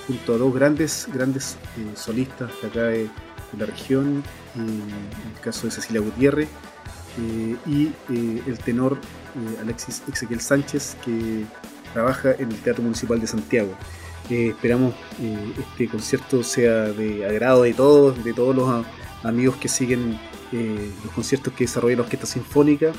junto 0.08 0.34
a 0.34 0.38
dos 0.38 0.54
grandes, 0.54 1.08
grandes 1.14 1.58
solistas 1.96 2.52
de 2.62 2.68
acá 2.68 2.84
de 2.84 3.10
la 3.58 3.66
región, 3.66 4.24
en 4.56 5.34
el 5.34 5.42
caso 5.42 5.68
de 5.68 5.72
Cecilia 5.72 6.02
Gutiérrez, 6.02 6.50
eh, 7.18 7.56
y 7.66 7.88
eh, 8.14 8.44
el 8.48 8.58
tenor 8.60 8.94
eh, 9.36 9.62
Alexis 9.62 10.04
Ezequiel 10.12 10.42
Sánchez, 10.42 10.96
que 11.04 11.44
trabaja 11.94 12.32
en 12.34 12.52
el 12.52 12.58
Teatro 12.62 12.84
Municipal 12.84 13.20
de 13.20 13.28
Santiago. 13.28 13.74
esperamos 14.30 14.94
este 15.58 15.88
concierto 15.88 16.44
sea 16.44 16.92
de 16.92 17.26
agrado 17.26 17.64
de 17.64 17.74
todos, 17.74 18.24
de 18.24 18.34
todos 18.34 18.56
los 18.56 18.86
amigos 19.24 19.56
que 19.56 19.68
siguen 19.68 20.20
los 21.04 21.14
conciertos 21.14 21.52
que 21.54 21.64
desarrolla 21.64 21.96
la 21.96 22.04
Orquesta 22.04 22.28
Sinfónica 22.28 22.92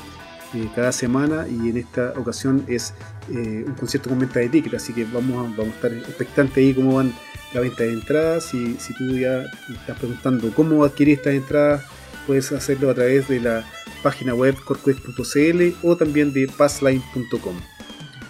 cada 0.75 0.91
semana 0.91 1.47
y 1.47 1.69
en 1.69 1.77
esta 1.77 2.13
ocasión 2.17 2.63
es 2.67 2.93
un 3.29 3.73
concierto 3.79 4.09
con 4.09 4.19
venta 4.19 4.39
de 4.39 4.49
ticket, 4.49 4.73
así 4.73 4.93
que 4.93 5.05
vamos 5.05 5.57
a, 5.57 5.63
estar 5.63 5.93
expectantes 5.93 6.57
ahí 6.57 6.73
cómo 6.73 6.95
van 6.95 7.13
la 7.53 7.61
venta 7.61 7.83
de 7.83 7.93
entradas. 7.93 8.53
Y 8.53 8.75
si 8.79 8.93
tú 8.93 9.17
ya 9.17 9.43
estás 9.69 9.97
preguntando 9.97 10.51
cómo 10.53 10.83
adquirir 10.83 11.17
estas 11.17 11.33
entradas, 11.33 11.83
puedes 12.27 12.51
hacerlo 12.51 12.89
a 12.89 12.93
través 12.93 13.27
de 13.27 13.39
la 13.39 13.63
página 14.03 14.33
web 14.33 14.55
corquest.cl 14.63 15.75
o 15.83 15.95
también 15.95 16.33
de 16.33 16.47
passline.com. 16.47 17.55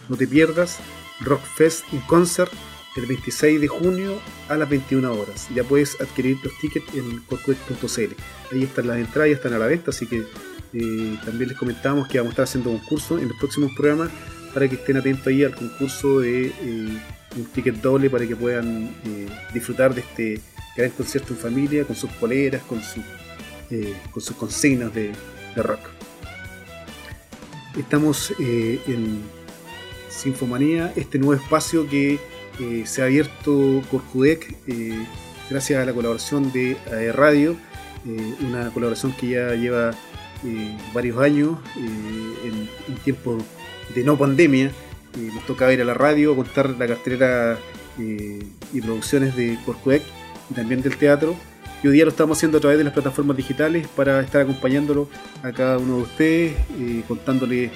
No 0.09 0.17
te 0.17 0.27
pierdas 0.27 0.79
Rockfest 1.21 1.85
in 1.93 2.01
Concert 2.01 2.51
el 2.97 3.05
26 3.05 3.61
de 3.61 3.67
junio 3.67 4.19
a 4.49 4.57
las 4.57 4.69
21 4.69 5.13
horas. 5.13 5.47
Ya 5.55 5.63
puedes 5.63 5.99
adquirir 6.01 6.37
los 6.43 6.53
tickets 6.59 6.93
en 6.93 7.19
corquest.cl. 7.21 8.15
Ahí 8.51 8.63
están 8.63 8.87
las 8.87 8.97
entradas, 8.97 9.29
ya 9.29 9.35
están 9.35 9.53
a 9.53 9.59
la 9.59 9.67
venta, 9.67 9.91
así 9.91 10.07
que 10.07 10.25
también 10.71 11.49
les 11.49 11.57
comentamos 11.57 12.07
que 12.07 12.17
vamos 12.17 12.31
a 12.31 12.33
estar 12.33 12.43
haciendo 12.43 12.69
un 12.69 12.79
curso 12.79 13.19
en 13.19 13.27
los 13.27 13.37
próximos 13.37 13.73
programas 13.73 14.09
para 14.53 14.67
que 14.67 14.75
estén 14.75 14.97
atentos 14.97 15.27
ahí 15.27 15.43
al 15.43 15.55
concurso 15.55 16.19
de 16.19 16.47
eh, 16.47 16.97
un 17.35 17.45
ticket 17.53 17.75
doble 17.75 18.09
para 18.09 18.27
que 18.27 18.35
puedan 18.35 18.93
eh, 19.05 19.27
disfrutar 19.53 19.93
de 19.93 20.01
este 20.01 20.41
gran 20.75 20.89
concierto 20.91 21.33
en 21.33 21.39
familia, 21.39 21.85
con 21.85 21.95
sus 21.95 22.09
poleras, 22.11 22.61
con, 22.63 22.81
eh, 23.69 23.93
con 24.11 24.21
sus 24.21 24.35
consignas 24.35 24.93
de, 24.93 25.13
rock. 25.55 25.81
Estamos 27.77 28.33
en 28.39 29.21
Sinfomanía, 30.09 30.93
este 30.95 31.19
nuevo 31.19 31.33
espacio 31.33 31.89
que 31.89 32.19
se 32.85 33.01
ha 33.01 33.05
abierto 33.05 33.81
por 33.91 34.01
Judec 34.01 34.55
gracias 35.49 35.81
a 35.81 35.85
la 35.85 35.93
colaboración 35.93 36.53
de 36.53 36.77
Radio, 37.13 37.57
una 38.47 38.69
colaboración 38.71 39.11
que 39.11 39.29
ya 39.29 39.55
lleva 39.55 39.93
varios 40.93 41.19
años 41.19 41.57
en, 41.75 42.67
en 42.87 42.95
tiempo 43.03 43.37
de 43.93 44.03
no 44.03 44.17
pandemia 44.17 44.71
nos 45.17 45.45
toca 45.45 45.71
ir 45.73 45.81
a 45.81 45.85
la 45.85 45.93
radio, 45.93 46.35
contar 46.35 46.69
la 46.69 46.87
cartera 46.87 47.57
eh, 47.99 48.39
y 48.73 48.81
producciones 48.81 49.35
de 49.35 49.57
Corcuec 49.65 50.03
y 50.49 50.53
también 50.53 50.81
del 50.81 50.97
teatro. 50.97 51.35
Y 51.83 51.87
hoy 51.87 51.93
día 51.93 52.05
lo 52.05 52.11
estamos 52.11 52.37
haciendo 52.37 52.59
a 52.59 52.61
través 52.61 52.77
de 52.77 52.83
las 52.83 52.93
plataformas 52.93 53.35
digitales 53.35 53.87
para 53.87 54.21
estar 54.21 54.41
acompañándolo 54.41 55.09
a 55.43 55.51
cada 55.51 55.77
uno 55.79 55.97
de 55.97 56.01
ustedes, 56.03 56.55
eh, 56.79 57.03
contándole 57.07 57.65
eh, 57.65 57.71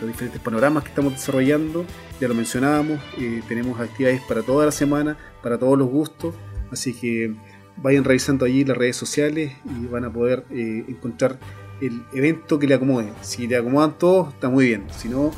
los 0.00 0.06
diferentes 0.08 0.40
panoramas 0.40 0.84
que 0.84 0.90
estamos 0.90 1.14
desarrollando. 1.14 1.84
Ya 2.20 2.28
lo 2.28 2.34
mencionábamos, 2.34 3.00
tenemos 3.48 3.80
actividades 3.80 4.20
para 4.22 4.42
toda 4.42 4.66
la 4.66 4.72
semana, 4.72 5.18
para 5.42 5.58
todos 5.58 5.76
los 5.76 5.88
gustos, 5.88 6.34
así 6.70 6.94
que 6.94 7.34
vayan 7.76 8.04
revisando 8.04 8.44
allí 8.44 8.64
las 8.64 8.76
redes 8.76 8.96
sociales 8.96 9.52
y 9.64 9.86
van 9.86 10.04
a 10.04 10.12
poder 10.12 10.44
encontrar 10.50 11.40
el 11.80 12.02
evento 12.12 12.58
que 12.58 12.66
le 12.66 12.74
acomode. 12.74 13.12
Si 13.22 13.46
le 13.46 13.56
acomodan 13.56 13.98
todos, 13.98 14.32
está 14.32 14.48
muy 14.48 14.66
bien. 14.66 14.84
Si 14.96 15.08
no, 15.08 15.32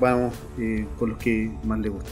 vamos 0.00 0.34
eh, 0.58 0.86
con 0.98 1.10
los 1.10 1.18
que 1.18 1.50
más 1.64 1.78
les 1.80 1.92
gusta. 1.92 2.10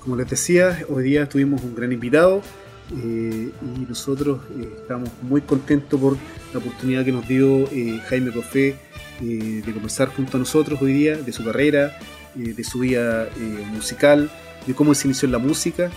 Como 0.00 0.16
les 0.16 0.28
decía, 0.28 0.84
hoy 0.88 1.04
día 1.04 1.28
tuvimos 1.28 1.62
un 1.62 1.74
gran 1.74 1.92
invitado 1.92 2.42
eh, 2.90 3.50
y 3.76 3.80
nosotros 3.86 4.40
eh, 4.58 4.68
estamos 4.80 5.10
muy 5.22 5.42
contentos 5.42 6.00
por 6.00 6.16
la 6.52 6.58
oportunidad 6.58 7.04
que 7.04 7.12
nos 7.12 7.28
dio 7.28 7.68
Jaime 8.08 8.32
Cofé 8.32 8.76
de 9.20 9.72
conversar 9.74 10.08
junto 10.08 10.38
a 10.38 10.40
nosotros 10.40 10.80
hoy 10.80 10.94
día 10.94 11.16
de 11.16 11.30
su 11.30 11.44
carrera, 11.44 11.98
de 12.34 12.64
su 12.64 12.78
vida 12.78 13.28
musical, 13.70 14.30
de 14.66 14.74
cómo 14.74 14.94
se 14.94 15.08
inició 15.08 15.26
en 15.26 15.32
la 15.32 15.38
música 15.38 15.90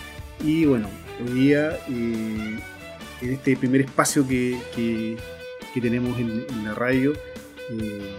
y 0.44 0.66
bueno, 0.66 0.88
hoy 1.26 1.32
día 1.32 1.78
en 3.24 3.32
este 3.34 3.56
primer 3.56 3.80
espacio 3.82 4.26
que, 4.26 5.16
tenemos 5.80 6.18
en 6.18 6.64
la 6.64 6.72
radio 6.72 7.12
eh, 7.70 8.16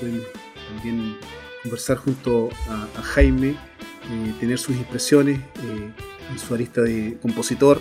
pueden 0.00 0.22
también 0.68 1.16
conversar 1.62 1.96
junto 1.98 2.50
a, 2.68 3.02
Jaime, 3.02 3.50
eh, 3.50 4.34
tener 4.40 4.58
sus 4.58 4.76
impresiones 4.76 5.38
eh, 5.38 5.90
en 6.30 6.38
su 6.38 6.54
arista 6.54 6.82
de 6.82 7.18
compositor, 7.20 7.80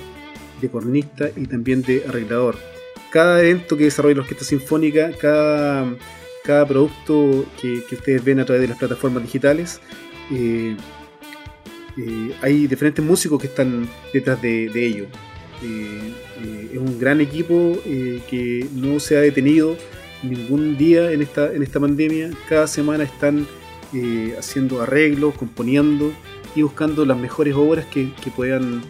de 0.62 0.70
cornista 0.70 1.30
y 1.36 1.46
también 1.46 1.82
de 1.82 2.04
arreglador. 2.08 2.58
Cada 3.12 3.42
evento 3.42 3.78
que 3.78 3.86
desarrolla 3.86 4.16
la 4.16 4.22
Orquesta 4.22 4.44
Sinfónica, 4.44 5.12
cada, 5.14 5.96
cada 6.44 6.68
producto 6.68 7.46
que, 7.62 7.84
ustedes 7.92 8.24
ven 8.24 8.40
a 8.40 8.46
través 8.46 8.62
de 8.62 8.68
las 8.68 8.78
plataformas 8.78 9.24
digitales, 9.24 9.80
hay 12.42 12.68
diferentes 12.68 13.04
músicos 13.04 13.40
que 13.40 13.48
están 13.48 13.88
detrás 14.14 14.42
de, 14.42 14.70
de 14.70 14.86
ello. 14.86 15.08
Es 15.62 16.78
un 16.78 17.00
gran 17.00 17.22
equipo 17.22 17.78
que 17.84 18.68
no 18.74 19.00
se 19.00 19.18
ha 19.18 19.22
detenido 19.22 19.76
ningún 20.24 20.78
día 20.78 21.12
en 21.12 21.22
esta, 21.22 21.54
en 21.54 21.64
esta 21.64 21.80
pandemia. 21.80 22.32
Cada 22.48 22.68
semana 22.68 23.04
están 23.04 23.48
eh, 23.94 24.36
haciendo 24.38 24.82
arreglos, 24.82 25.36
componiendo 25.36 26.12
y 26.56 26.62
buscando 26.62 27.06
las 27.06 27.18
mejores 27.18 27.56
obras 27.56 27.86
que, 27.86 28.12
puedan 28.36 28.82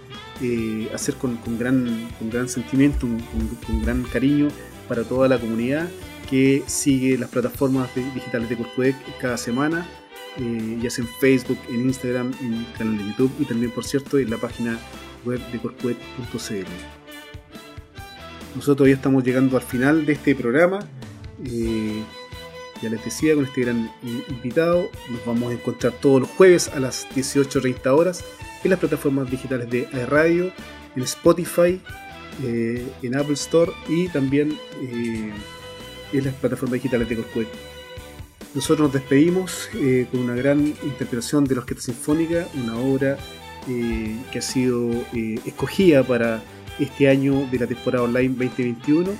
eh, 0.41 0.89
hacer 0.93 1.15
con, 1.15 1.39
gran, 1.57 2.09
con 2.17 2.29
gran 2.29 2.49
sentimiento, 2.49 3.07
con, 3.65 3.81
gran 3.83 4.03
cariño 4.03 4.47
para 4.87 5.03
toda 5.03 5.27
la 5.27 5.37
comunidad 5.37 5.87
que 6.29 6.63
sigue 6.65 7.17
las 7.17 7.29
plataformas 7.29 7.89
digitales 7.95 8.49
de 8.49 8.57
Corcudec 8.57 8.95
cada 9.19 9.37
semana, 9.37 9.87
eh, 10.37 10.77
ya 10.81 10.89
sea 10.89 11.05
en 11.05 11.11
Facebook, 11.19 11.59
en 11.69 11.81
Instagram, 11.81 12.33
en 12.41 12.53
el 12.53 12.73
canal 12.77 12.97
de 12.97 13.05
YouTube 13.05 13.31
y 13.39 13.45
también, 13.45 13.71
por 13.71 13.85
cierto, 13.85 14.17
en 14.17 14.29
la 14.29 14.37
página 14.37 14.77
de 15.27 15.59
corcudec.cl. 15.59 16.65
Nosotros 18.55 18.87
ya 18.87 18.95
estamos 18.95 19.23
llegando 19.23 19.57
al 19.57 19.63
final 19.63 20.05
de 20.05 20.13
este 20.13 20.35
programa. 20.35 20.79
Eh, 21.45 22.03
ya 22.81 22.89
les 22.89 23.03
decía, 23.03 23.35
con 23.35 23.45
este 23.45 23.61
gran 23.61 23.91
invitado, 24.29 24.89
nos 25.09 25.25
vamos 25.25 25.51
a 25.51 25.53
encontrar 25.53 25.93
todos 25.93 26.21
los 26.21 26.29
jueves 26.29 26.69
a 26.69 26.79
las 26.79 27.07
18.30 27.09 27.87
horas 27.87 28.23
en 28.63 28.71
las 28.71 28.79
plataformas 28.79 29.29
digitales 29.29 29.69
de 29.69 30.05
radio, 30.05 30.51
en 30.95 31.03
Spotify 31.03 31.81
eh, 32.43 32.85
en 33.01 33.15
Apple 33.15 33.33
Store 33.33 33.71
y 33.89 34.09
también 34.09 34.59
eh, 34.79 35.33
en 36.13 36.23
las 36.23 36.35
plataformas 36.35 36.73
digitales 36.73 37.09
de 37.09 37.15
Corcuet. 37.15 37.47
Nosotros 38.53 38.87
nos 38.87 38.93
despedimos 38.93 39.69
eh, 39.73 40.07
con 40.11 40.21
una 40.21 40.35
gran 40.35 40.59
interpretación 40.83 41.45
de 41.45 41.55
la 41.55 41.61
Orquesta 41.61 41.85
Sinfónica, 41.85 42.47
una 42.53 42.77
obra 42.77 43.17
que 43.67 44.39
ha 44.39 44.41
sido 44.41 44.89
escogida 45.45 46.03
para 46.03 46.41
este 46.79 47.09
año 47.09 47.47
de 47.51 47.59
la 47.59 47.67
temporada 47.67 48.03
online 48.03 48.29
2021. 48.29 49.11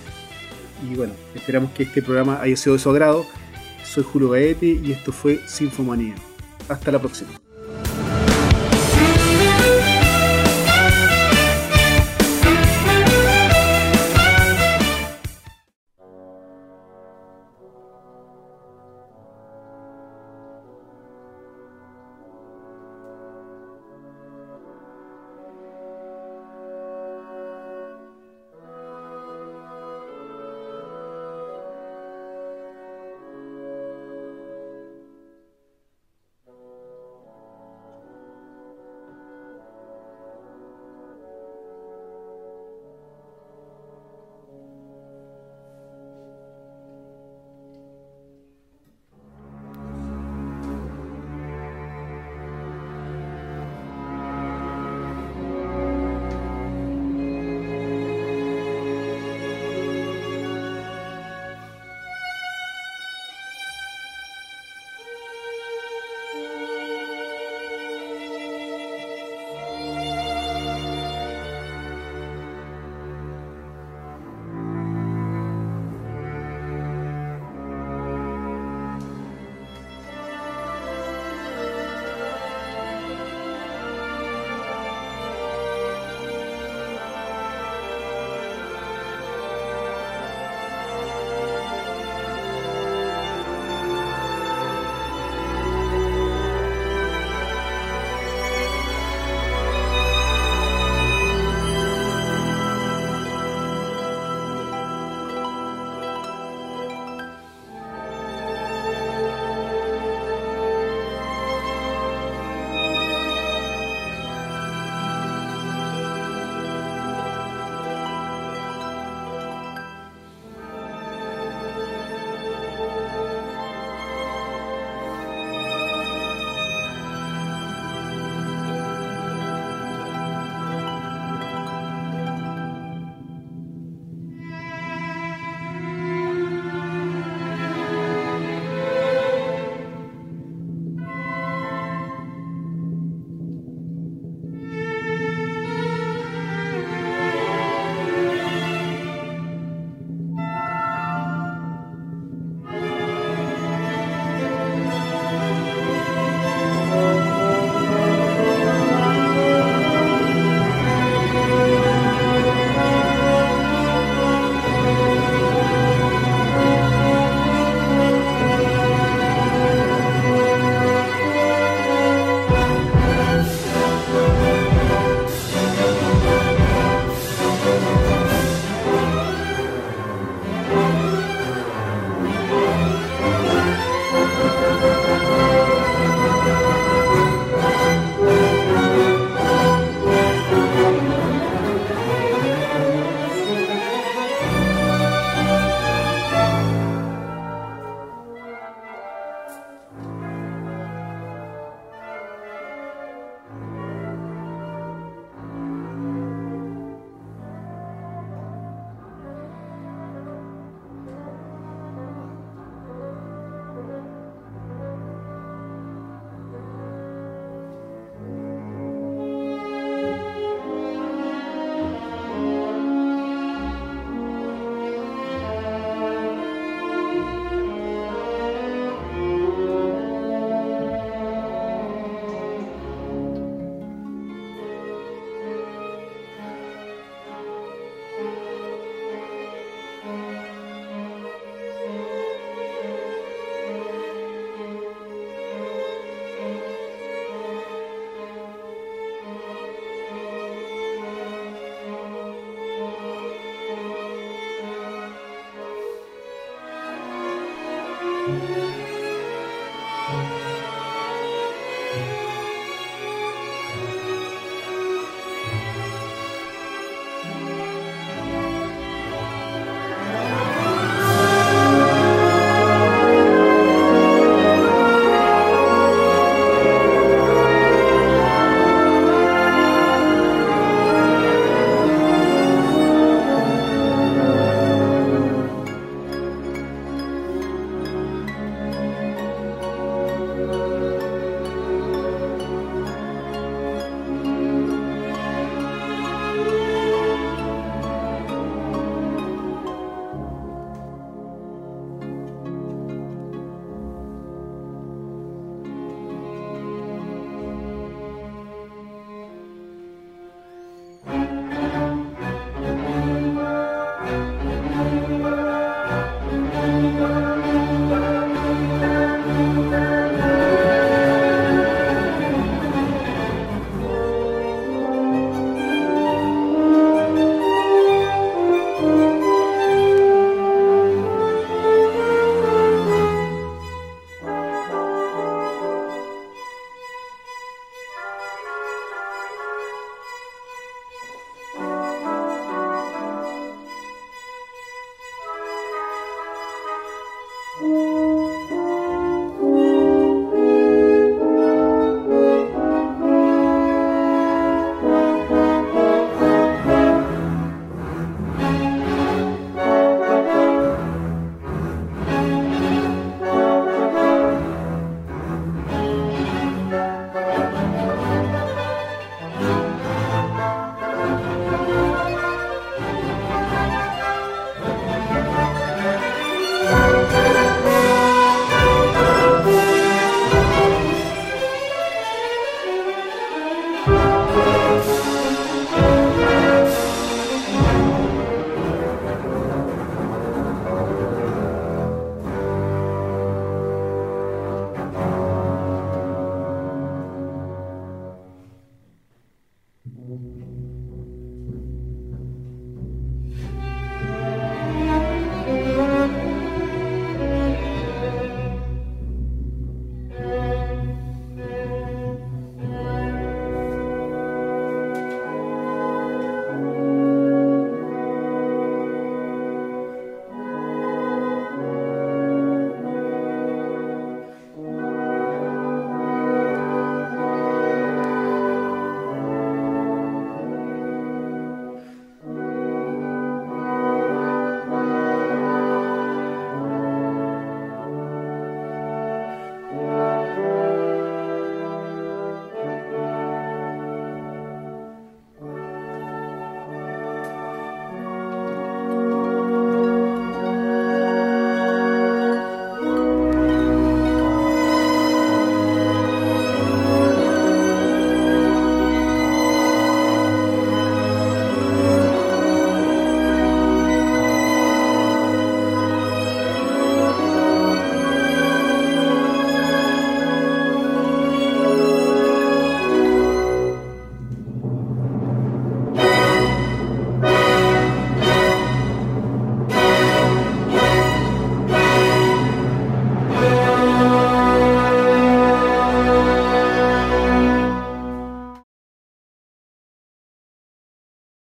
Y 0.89 0.95
bueno, 0.95 1.13
esperamos 1.35 1.71
que 1.71 1.83
este 1.83 2.01
programa 2.01 2.41
haya 2.41 2.55
sido 2.55 2.73
de 2.73 2.79
su 2.79 2.89
agrado. 2.89 3.25
Soy 3.83 4.03
Julio 4.03 4.29
Gaete 4.29 4.79
y 4.83 4.91
esto 4.91 5.11
fue 5.11 5.39
Sinfomanía. 5.47 6.15
Hasta 6.69 6.91
la 6.91 6.99
próxima. 6.99 7.46